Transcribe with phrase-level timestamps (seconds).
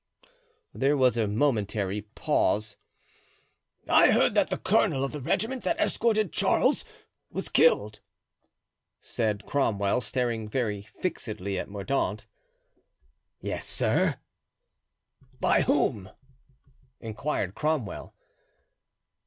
[0.73, 2.75] There was a momentary pause.
[3.87, 6.85] "I heard that the colonel of the regiment that escorted Charles
[7.29, 7.99] was killed,"
[8.99, 12.25] said Cromwell, staring very fixedly at Mordaunt.
[13.41, 14.15] "Yes, sir."
[15.39, 16.09] "By whom?"
[16.99, 18.15] inquired Cromwell.